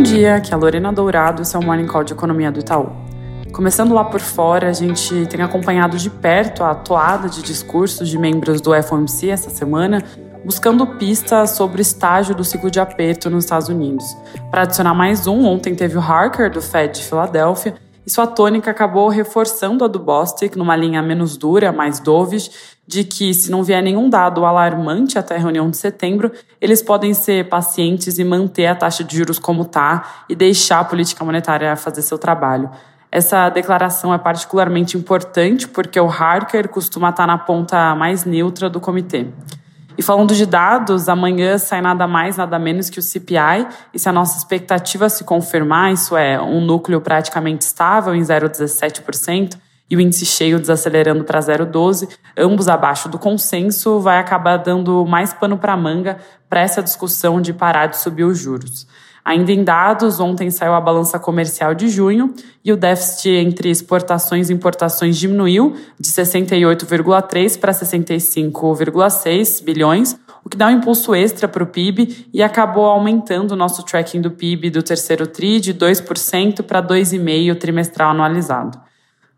Bom 0.00 0.04
dia, 0.04 0.36
aqui 0.36 0.50
é 0.50 0.54
a 0.54 0.56
Lorena 0.56 0.90
Dourado, 0.90 1.42
esse 1.42 1.54
é 1.54 1.58
o 1.58 1.62
Morning 1.62 1.86
Call 1.86 2.02
de 2.02 2.14
Economia 2.14 2.50
do 2.50 2.58
Itaú. 2.58 2.90
Começando 3.52 3.92
lá 3.92 4.02
por 4.02 4.18
fora, 4.18 4.70
a 4.70 4.72
gente 4.72 5.26
tem 5.26 5.42
acompanhado 5.42 5.98
de 5.98 6.08
perto 6.08 6.64
a 6.64 6.74
toada 6.74 7.28
de 7.28 7.42
discursos 7.42 8.08
de 8.08 8.16
membros 8.16 8.62
do 8.62 8.72
FOMC 8.82 9.28
essa 9.28 9.50
semana, 9.50 10.02
buscando 10.42 10.86
pistas 10.86 11.50
sobre 11.50 11.80
o 11.80 11.82
estágio 11.82 12.34
do 12.34 12.42
ciclo 12.42 12.70
de 12.70 12.80
aperto 12.80 13.28
nos 13.28 13.44
Estados 13.44 13.68
Unidos. 13.68 14.16
Para 14.50 14.62
adicionar 14.62 14.94
mais 14.94 15.26
um, 15.26 15.44
ontem 15.44 15.74
teve 15.74 15.98
o 15.98 16.00
Harker, 16.00 16.50
do 16.50 16.62
Fed 16.62 16.98
de 16.98 17.04
Filadélfia, 17.04 17.74
sua 18.10 18.26
tônica 18.26 18.70
acabou 18.70 19.08
reforçando 19.08 19.84
a 19.84 19.88
do 19.88 19.98
Bostic 19.98 20.56
numa 20.56 20.74
linha 20.74 21.00
menos 21.00 21.36
dura, 21.36 21.70
mais 21.70 22.00
dovish, 22.00 22.50
de 22.84 23.04
que 23.04 23.32
se 23.32 23.50
não 23.50 23.62
vier 23.62 23.80
nenhum 23.80 24.10
dado 24.10 24.44
alarmante 24.44 25.16
até 25.16 25.36
a 25.36 25.38
reunião 25.38 25.70
de 25.70 25.76
setembro, 25.76 26.32
eles 26.60 26.82
podem 26.82 27.14
ser 27.14 27.48
pacientes 27.48 28.18
e 28.18 28.24
manter 28.24 28.66
a 28.66 28.74
taxa 28.74 29.04
de 29.04 29.16
juros 29.16 29.38
como 29.38 29.62
está 29.62 30.24
e 30.28 30.34
deixar 30.34 30.80
a 30.80 30.84
política 30.84 31.24
monetária 31.24 31.76
fazer 31.76 32.02
seu 32.02 32.18
trabalho. 32.18 32.68
Essa 33.12 33.48
declaração 33.48 34.12
é 34.12 34.18
particularmente 34.18 34.96
importante 34.96 35.68
porque 35.68 35.98
o 36.00 36.08
Harker 36.08 36.68
costuma 36.68 37.10
estar 37.10 37.28
na 37.28 37.38
ponta 37.38 37.94
mais 37.94 38.24
neutra 38.24 38.68
do 38.68 38.80
comitê. 38.80 39.28
E 40.00 40.02
falando 40.02 40.34
de 40.34 40.46
dados, 40.46 41.10
amanhã 41.10 41.58
sai 41.58 41.82
nada 41.82 42.06
mais, 42.06 42.38
nada 42.38 42.58
menos 42.58 42.88
que 42.88 42.98
o 42.98 43.02
CPI, 43.02 43.68
e 43.92 43.98
se 43.98 44.08
a 44.08 44.12
nossa 44.12 44.38
expectativa 44.38 45.10
se 45.10 45.24
confirmar, 45.24 45.92
isso 45.92 46.16
é, 46.16 46.40
um 46.40 46.58
núcleo 46.58 47.02
praticamente 47.02 47.66
estável 47.66 48.14
em 48.14 48.22
0,17%, 48.22 49.58
e 49.90 49.96
o 49.96 50.00
índice 50.00 50.24
cheio 50.24 50.58
desacelerando 50.58 51.22
para 51.22 51.38
0,12, 51.38 52.08
ambos 52.34 52.66
abaixo 52.66 53.10
do 53.10 53.18
consenso, 53.18 54.00
vai 54.00 54.18
acabar 54.18 54.56
dando 54.56 55.04
mais 55.04 55.34
pano 55.34 55.58
para 55.58 55.76
manga 55.76 56.16
para 56.48 56.62
essa 56.62 56.82
discussão 56.82 57.38
de 57.38 57.52
parar 57.52 57.88
de 57.88 57.98
subir 57.98 58.24
os 58.24 58.38
juros. 58.38 58.86
Ainda 59.24 59.52
em 59.52 59.62
dados, 59.62 60.18
ontem 60.18 60.50
saiu 60.50 60.72
a 60.72 60.80
balança 60.80 61.18
comercial 61.18 61.74
de 61.74 61.88
junho 61.88 62.34
e 62.64 62.72
o 62.72 62.76
déficit 62.76 63.30
entre 63.30 63.68
exportações 63.68 64.48
e 64.48 64.52
importações 64.52 65.18
diminuiu 65.18 65.76
de 65.98 66.08
68,3 66.08 67.58
para 67.58 67.72
65,6 67.72 69.62
bilhões, 69.62 70.18
o 70.42 70.48
que 70.48 70.56
dá 70.56 70.68
um 70.68 70.70
impulso 70.70 71.14
extra 71.14 71.46
para 71.46 71.62
o 71.62 71.66
PIB 71.66 72.28
e 72.32 72.42
acabou 72.42 72.86
aumentando 72.86 73.52
o 73.52 73.56
nosso 73.56 73.82
tracking 73.82 74.22
do 74.22 74.30
PIB 74.30 74.70
do 74.70 74.82
terceiro 74.82 75.26
TRI 75.26 75.60
de 75.60 75.74
2% 75.74 76.62
para 76.62 76.82
2,5% 76.82 77.58
trimestral 77.58 78.10
anualizado. 78.10 78.80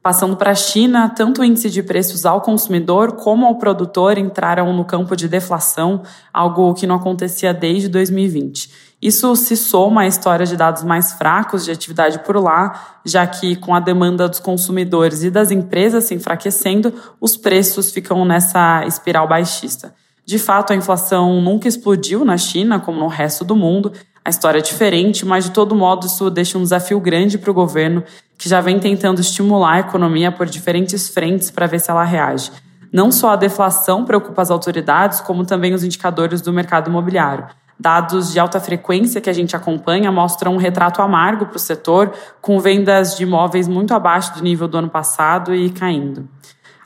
Passando 0.02 0.36
para 0.36 0.50
a 0.50 0.54
China, 0.54 1.08
tanto 1.08 1.40
o 1.40 1.44
índice 1.44 1.70
de 1.70 1.80
preços 1.80 2.26
ao 2.26 2.40
consumidor 2.40 3.12
como 3.12 3.46
ao 3.46 3.54
produtor 3.54 4.18
entraram 4.18 4.72
no 4.72 4.84
campo 4.84 5.14
de 5.14 5.28
deflação, 5.28 6.02
algo 6.32 6.74
que 6.74 6.88
não 6.88 6.96
acontecia 6.96 7.54
desde 7.54 7.88
2020. 7.88 8.91
Isso 9.02 9.34
se 9.34 9.56
soma 9.56 10.02
à 10.02 10.06
história 10.06 10.46
de 10.46 10.56
dados 10.56 10.84
mais 10.84 11.14
fracos 11.14 11.64
de 11.64 11.72
atividade 11.72 12.20
por 12.20 12.36
lá, 12.36 13.00
já 13.04 13.26
que 13.26 13.56
com 13.56 13.74
a 13.74 13.80
demanda 13.80 14.28
dos 14.28 14.38
consumidores 14.38 15.24
e 15.24 15.30
das 15.30 15.50
empresas 15.50 16.04
se 16.04 16.14
enfraquecendo, 16.14 16.94
os 17.20 17.36
preços 17.36 17.90
ficam 17.90 18.24
nessa 18.24 18.86
espiral 18.86 19.26
baixista. 19.26 19.92
De 20.24 20.38
fato, 20.38 20.72
a 20.72 20.76
inflação 20.76 21.40
nunca 21.40 21.66
explodiu 21.66 22.24
na 22.24 22.38
China, 22.38 22.78
como 22.78 23.00
no 23.00 23.08
resto 23.08 23.44
do 23.44 23.56
mundo. 23.56 23.92
A 24.24 24.30
história 24.30 24.60
é 24.60 24.62
diferente, 24.62 25.26
mas 25.26 25.46
de 25.46 25.50
todo 25.50 25.74
modo 25.74 26.06
isso 26.06 26.30
deixa 26.30 26.56
um 26.56 26.62
desafio 26.62 27.00
grande 27.00 27.38
para 27.38 27.50
o 27.50 27.54
governo, 27.54 28.04
que 28.38 28.48
já 28.48 28.60
vem 28.60 28.78
tentando 28.78 29.20
estimular 29.20 29.72
a 29.72 29.80
economia 29.80 30.30
por 30.30 30.46
diferentes 30.46 31.08
frentes 31.08 31.50
para 31.50 31.66
ver 31.66 31.80
se 31.80 31.90
ela 31.90 32.04
reage. 32.04 32.52
Não 32.92 33.10
só 33.10 33.30
a 33.30 33.36
deflação 33.36 34.04
preocupa 34.04 34.42
as 34.42 34.50
autoridades, 34.50 35.20
como 35.20 35.44
também 35.44 35.74
os 35.74 35.82
indicadores 35.82 36.40
do 36.40 36.52
mercado 36.52 36.88
imobiliário. 36.88 37.48
Dados 37.82 38.32
de 38.32 38.38
alta 38.38 38.60
frequência 38.60 39.20
que 39.20 39.28
a 39.28 39.32
gente 39.32 39.56
acompanha 39.56 40.12
mostram 40.12 40.54
um 40.54 40.56
retrato 40.56 41.02
amargo 41.02 41.46
para 41.46 41.56
o 41.56 41.58
setor, 41.58 42.12
com 42.40 42.60
vendas 42.60 43.16
de 43.16 43.24
imóveis 43.24 43.66
muito 43.66 43.92
abaixo 43.92 44.32
do 44.34 44.40
nível 44.40 44.68
do 44.68 44.78
ano 44.78 44.88
passado 44.88 45.52
e 45.52 45.68
caindo. 45.68 46.28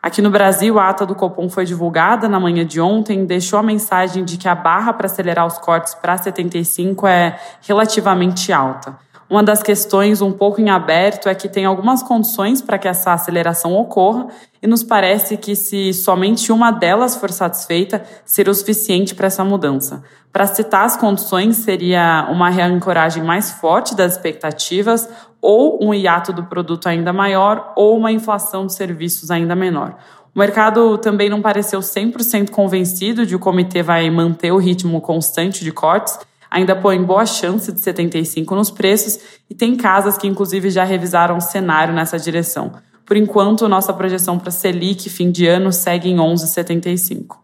Aqui 0.03 0.22
no 0.22 0.31
Brasil, 0.31 0.78
a 0.78 0.88
ata 0.88 1.04
do 1.04 1.15
Copom 1.15 1.50
foi 1.50 1.66
divulgada 1.66 2.31
na 2.31 2.41
manhã 2.41 2.65
de 2.65 2.81
ontem, 2.81 3.26
deixou 3.26 3.59
a 3.59 3.62
mensagem 3.62 4.25
de 4.25 4.38
que 4.38 4.48
a 4.48 4.54
barra 4.54 4.94
para 4.94 5.04
acelerar 5.04 5.47
os 5.47 5.59
cortes 5.59 5.94
para 5.94 6.16
75 6.16 7.06
é 7.06 7.38
relativamente 7.60 8.50
alta. 8.50 8.97
Uma 9.28 9.42
das 9.42 9.60
questões 9.60 10.22
um 10.22 10.31
pouco 10.31 10.60
em 10.60 10.70
aberto 10.70 11.28
é 11.28 11.34
que 11.34 11.48
tem 11.48 11.64
algumas 11.64 12.00
condições 12.00 12.62
para 12.62 12.78
que 12.78 12.87
essa 12.87 13.12
aceleração 13.12 13.75
ocorra 13.75 14.28
e 14.62 14.69
nos 14.69 14.84
parece 14.84 15.37
que 15.37 15.56
se 15.56 15.92
somente 15.92 16.53
uma 16.53 16.70
delas 16.70 17.16
for 17.16 17.32
satisfeita, 17.32 18.04
seria 18.25 18.53
o 18.53 18.54
suficiente 18.54 19.16
para 19.16 19.26
essa 19.26 19.44
mudança. 19.44 20.04
Para 20.32 20.47
citar 20.47 20.84
as 20.84 20.97
condições, 20.97 21.56
seria 21.56 22.28
uma 22.31 22.48
reancoragem 22.50 23.25
mais 23.25 23.50
forte 23.50 23.97
das 23.97 24.12
expectativas 24.12 25.09
ou 25.41 25.84
um 25.84 25.93
hiato 25.93 26.32
do 26.32 26.44
produto 26.44 26.87
ainda 26.88 27.12
maior 27.12 27.72
ou 27.75 27.97
uma 27.97 28.12
inflação 28.12 28.64
de 28.64 28.75
serviços 28.75 29.32
ainda 29.32 29.56
menor. 29.56 29.97
O 30.32 30.38
mercado 30.38 30.98
também 30.98 31.28
não 31.28 31.43
pareceu 31.43 31.81
100% 31.81 32.50
convencido 32.50 33.26
de 33.26 33.34
o 33.34 33.41
comitê 33.41 33.82
vai 33.82 34.08
manter 34.08 34.53
o 34.53 34.58
ritmo 34.58 35.00
constante 35.00 35.64
de 35.64 35.72
cortes 35.72 36.16
ainda 36.56 36.75
põe 36.75 37.03
boa 37.03 37.27
chance 37.27 37.71
de 37.71 37.78
75 37.81 38.55
nos 38.55 38.71
preços 38.71 39.19
e 39.49 39.55
tem 39.55 39.77
casas 39.77 40.17
que 40.17 40.27
inclusive 40.27 40.71
já 40.71 40.84
revisaram 40.84 41.37
o 41.37 41.41
cenário 41.41 41.93
nessa 41.93 42.19
direção. 42.19 42.72
Por 43.05 43.15
enquanto, 43.15 43.69
nossa 43.69 43.93
projeção 43.93 44.39
para 44.39 44.50
Selic 44.50 45.11
fim 45.11 45.31
de 45.31 45.47
ano 45.47 45.71
segue 45.71 46.09
em 46.09 46.17
11,75. 46.17 47.37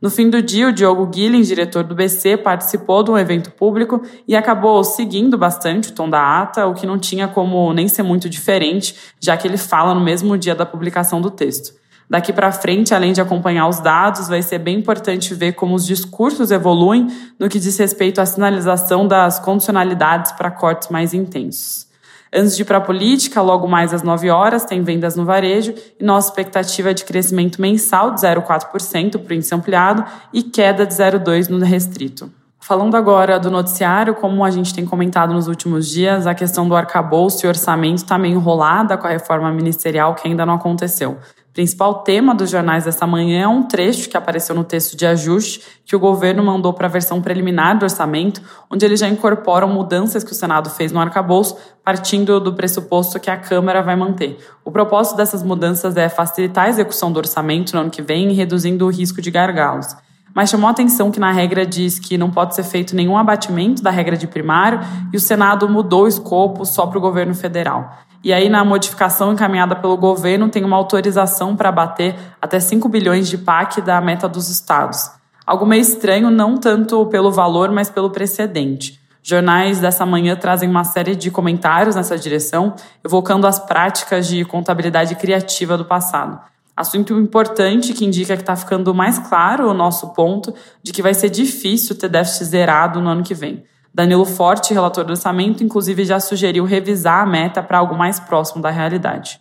No 0.00 0.10
fim 0.10 0.28
do 0.28 0.42
dia, 0.42 0.68
o 0.68 0.72
Diogo 0.72 1.06
Guilhem, 1.06 1.40
diretor 1.40 1.82
do 1.82 1.94
BC, 1.94 2.36
participou 2.36 3.02
de 3.02 3.10
um 3.10 3.18
evento 3.18 3.50
público 3.50 4.02
e 4.28 4.36
acabou 4.36 4.84
seguindo 4.84 5.36
bastante 5.36 5.88
o 5.88 5.92
tom 5.92 6.08
da 6.08 6.40
ata, 6.40 6.66
o 6.66 6.74
que 6.74 6.86
não 6.86 6.98
tinha 6.98 7.26
como 7.26 7.72
nem 7.72 7.88
ser 7.88 8.02
muito 8.02 8.28
diferente, 8.28 8.94
já 9.18 9.36
que 9.36 9.48
ele 9.48 9.56
fala 9.56 9.94
no 9.94 10.00
mesmo 10.00 10.36
dia 10.36 10.54
da 10.54 10.66
publicação 10.66 11.20
do 11.20 11.30
texto. 11.30 11.77
Daqui 12.10 12.32
para 12.32 12.50
frente, 12.50 12.94
além 12.94 13.12
de 13.12 13.20
acompanhar 13.20 13.68
os 13.68 13.80
dados, 13.80 14.28
vai 14.28 14.40
ser 14.40 14.58
bem 14.58 14.78
importante 14.78 15.34
ver 15.34 15.52
como 15.52 15.74
os 15.74 15.86
discursos 15.86 16.50
evoluem 16.50 17.06
no 17.38 17.48
que 17.48 17.60
diz 17.60 17.76
respeito 17.78 18.18
à 18.18 18.24
sinalização 18.24 19.06
das 19.06 19.38
condicionalidades 19.38 20.32
para 20.32 20.50
cortes 20.50 20.88
mais 20.88 21.12
intensos. 21.12 21.86
Antes 22.32 22.56
de 22.56 22.62
ir 22.62 22.64
para 22.64 22.78
a 22.78 22.80
política, 22.80 23.42
logo 23.42 23.66
mais 23.66 23.92
às 23.92 24.02
9 24.02 24.30
horas, 24.30 24.64
tem 24.64 24.82
vendas 24.82 25.16
no 25.16 25.24
varejo 25.24 25.74
e 25.98 26.04
nossa 26.04 26.28
expectativa 26.28 26.90
é 26.90 26.94
de 26.94 27.04
crescimento 27.04 27.60
mensal 27.60 28.14
de 28.14 28.20
0,4% 28.20 29.18
para 29.18 29.30
o 29.30 29.34
índice 29.34 29.54
ampliado 29.54 30.04
e 30.32 30.42
queda 30.42 30.86
de 30.86 30.94
0,2% 30.94 31.48
no 31.48 31.64
restrito. 31.64 32.30
Falando 32.68 32.98
agora 32.98 33.40
do 33.40 33.50
noticiário, 33.50 34.14
como 34.14 34.44
a 34.44 34.50
gente 34.50 34.74
tem 34.74 34.84
comentado 34.84 35.32
nos 35.32 35.48
últimos 35.48 35.88
dias, 35.88 36.26
a 36.26 36.34
questão 36.34 36.68
do 36.68 36.76
arcabouço 36.76 37.46
e 37.46 37.48
orçamento 37.48 37.96
está 37.96 38.18
meio 38.18 38.34
enrolada 38.34 38.94
com 38.98 39.06
a 39.06 39.10
reforma 39.10 39.50
ministerial 39.50 40.14
que 40.14 40.28
ainda 40.28 40.44
não 40.44 40.52
aconteceu 40.52 41.16
principal 41.58 42.04
tema 42.04 42.36
dos 42.36 42.50
jornais 42.50 42.84
dessa 42.84 43.04
manhã 43.04 43.42
é 43.42 43.48
um 43.48 43.64
trecho 43.64 44.08
que 44.08 44.16
apareceu 44.16 44.54
no 44.54 44.62
texto 44.62 44.96
de 44.96 45.04
ajuste 45.04 45.60
que 45.84 45.96
o 45.96 45.98
governo 45.98 46.40
mandou 46.40 46.72
para 46.72 46.86
a 46.86 46.88
versão 46.88 47.20
preliminar 47.20 47.76
do 47.76 47.82
orçamento, 47.82 48.40
onde 48.70 48.86
eles 48.86 49.00
já 49.00 49.08
incorporam 49.08 49.66
mudanças 49.66 50.22
que 50.22 50.30
o 50.30 50.36
Senado 50.36 50.70
fez 50.70 50.92
no 50.92 51.00
arcabouço, 51.00 51.56
partindo 51.82 52.38
do 52.38 52.54
pressuposto 52.54 53.18
que 53.18 53.28
a 53.28 53.36
Câmara 53.36 53.82
vai 53.82 53.96
manter. 53.96 54.38
O 54.64 54.70
propósito 54.70 55.16
dessas 55.16 55.42
mudanças 55.42 55.96
é 55.96 56.08
facilitar 56.08 56.66
a 56.66 56.68
execução 56.68 57.10
do 57.10 57.16
orçamento 57.16 57.74
no 57.74 57.80
ano 57.80 57.90
que 57.90 58.02
vem, 58.02 58.32
reduzindo 58.32 58.86
o 58.86 58.88
risco 58.88 59.20
de 59.20 59.32
gargalos 59.32 59.96
mas 60.38 60.50
chamou 60.50 60.70
atenção 60.70 61.10
que 61.10 61.18
na 61.18 61.32
regra 61.32 61.66
diz 61.66 61.98
que 61.98 62.16
não 62.16 62.30
pode 62.30 62.54
ser 62.54 62.62
feito 62.62 62.94
nenhum 62.94 63.18
abatimento 63.18 63.82
da 63.82 63.90
regra 63.90 64.16
de 64.16 64.28
primário 64.28 64.78
e 65.12 65.16
o 65.16 65.20
Senado 65.20 65.68
mudou 65.68 66.04
o 66.04 66.06
escopo 66.06 66.64
só 66.64 66.86
para 66.86 66.96
o 66.96 67.00
governo 67.00 67.34
federal. 67.34 67.98
E 68.22 68.32
aí, 68.32 68.48
na 68.48 68.64
modificação 68.64 69.32
encaminhada 69.32 69.74
pelo 69.74 69.96
governo, 69.96 70.48
tem 70.48 70.62
uma 70.62 70.76
autorização 70.76 71.56
para 71.56 71.70
abater 71.70 72.14
até 72.40 72.60
5 72.60 72.88
bilhões 72.88 73.28
de 73.28 73.36
PAC 73.36 73.80
da 73.80 74.00
meta 74.00 74.28
dos 74.28 74.48
estados. 74.48 75.10
Algo 75.44 75.66
meio 75.66 75.82
estranho, 75.82 76.30
não 76.30 76.56
tanto 76.56 77.04
pelo 77.06 77.32
valor, 77.32 77.72
mas 77.72 77.90
pelo 77.90 78.10
precedente. 78.10 79.00
Jornais 79.20 79.80
dessa 79.80 80.06
manhã 80.06 80.36
trazem 80.36 80.70
uma 80.70 80.84
série 80.84 81.16
de 81.16 81.32
comentários 81.32 81.96
nessa 81.96 82.16
direção, 82.16 82.76
evocando 83.04 83.44
as 83.44 83.58
práticas 83.58 84.28
de 84.28 84.44
contabilidade 84.44 85.16
criativa 85.16 85.76
do 85.76 85.84
passado. 85.84 86.38
Assunto 86.78 87.18
importante 87.18 87.92
que 87.92 88.04
indica 88.04 88.36
que 88.36 88.42
está 88.42 88.54
ficando 88.54 88.94
mais 88.94 89.18
claro 89.18 89.68
o 89.68 89.74
nosso 89.74 90.14
ponto 90.14 90.54
de 90.80 90.92
que 90.92 91.02
vai 91.02 91.12
ser 91.12 91.28
difícil 91.28 91.96
ter 91.96 92.08
déficit 92.08 92.44
zerado 92.44 93.00
no 93.00 93.10
ano 93.10 93.24
que 93.24 93.34
vem. 93.34 93.64
Danilo 93.92 94.24
Forte, 94.24 94.72
relator 94.72 95.04
do 95.04 95.10
orçamento, 95.10 95.64
inclusive 95.64 96.04
já 96.04 96.20
sugeriu 96.20 96.64
revisar 96.64 97.24
a 97.24 97.26
meta 97.26 97.64
para 97.64 97.78
algo 97.78 97.96
mais 97.96 98.20
próximo 98.20 98.62
da 98.62 98.70
realidade. 98.70 99.40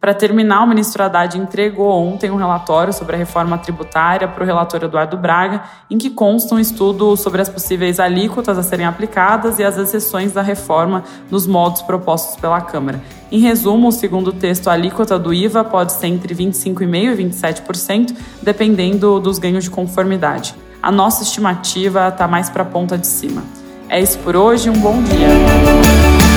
Para 0.00 0.14
terminar, 0.14 0.62
o 0.62 0.66
ministro 0.66 1.02
Haddad 1.02 1.36
entregou 1.36 1.90
ontem 1.90 2.30
um 2.30 2.36
relatório 2.36 2.92
sobre 2.92 3.16
a 3.16 3.18
reforma 3.18 3.58
tributária 3.58 4.28
para 4.28 4.44
o 4.44 4.46
relator 4.46 4.84
Eduardo 4.84 5.16
Braga, 5.16 5.64
em 5.90 5.98
que 5.98 6.08
consta 6.08 6.54
um 6.54 6.58
estudo 6.60 7.16
sobre 7.16 7.42
as 7.42 7.48
possíveis 7.48 7.98
alíquotas 7.98 8.56
a 8.56 8.62
serem 8.62 8.86
aplicadas 8.86 9.58
e 9.58 9.64
as 9.64 9.76
exceções 9.76 10.32
da 10.32 10.40
reforma 10.40 11.02
nos 11.28 11.48
modos 11.48 11.82
propostos 11.82 12.36
pela 12.36 12.60
Câmara. 12.60 13.02
Em 13.30 13.40
resumo, 13.40 13.90
segundo 13.90 14.28
o 14.28 14.32
texto, 14.32 14.68
a 14.68 14.74
alíquota 14.74 15.18
do 15.18 15.34
IVA 15.34 15.64
pode 15.64 15.92
ser 15.92 16.06
entre 16.06 16.32
25,5% 16.32 17.18
e 17.18 17.24
27%, 17.24 18.16
dependendo 18.40 19.18
dos 19.18 19.40
ganhos 19.40 19.64
de 19.64 19.70
conformidade. 19.70 20.54
A 20.80 20.92
nossa 20.92 21.24
estimativa 21.24 22.06
está 22.06 22.28
mais 22.28 22.48
para 22.48 22.62
a 22.62 22.66
ponta 22.66 22.96
de 22.96 23.06
cima. 23.06 23.42
É 23.88 24.00
isso 24.00 24.16
por 24.20 24.36
hoje, 24.36 24.70
um 24.70 24.78
bom 24.78 25.02
dia. 25.02 26.27